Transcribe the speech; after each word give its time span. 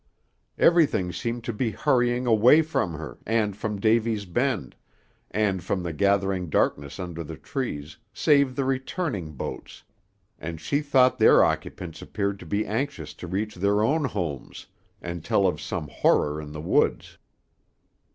Everything 0.57 1.11
seemed 1.13 1.43
to 1.43 1.53
be 1.53 1.69
hurrying 1.69 2.25
away 2.25 2.63
from 2.63 2.93
her, 2.95 3.19
and 3.23 3.55
from 3.55 3.79
Davy's 3.79 4.25
Bend, 4.25 4.75
and 5.29 5.63
from 5.63 5.83
the 5.83 5.93
gathering 5.93 6.49
darkness 6.49 6.99
under 6.99 7.23
the 7.23 7.37
trees, 7.37 7.97
save 8.11 8.55
the 8.55 8.65
returning 8.65 9.33
boats, 9.33 9.83
and 10.39 10.59
she 10.59 10.81
thought 10.81 11.19
their 11.19 11.43
occupants 11.43 12.01
appeared 12.01 12.39
to 12.39 12.47
be 12.47 12.65
anxious 12.65 13.13
to 13.13 13.27
reach 13.27 13.53
their 13.53 13.83
own 13.83 14.03
homes, 14.05 14.65
and 15.03 15.23
tell 15.23 15.45
of 15.45 15.61
some 15.61 15.87
horror 15.87 16.41
in 16.41 16.51
the 16.51 16.61
woods. 16.61 17.19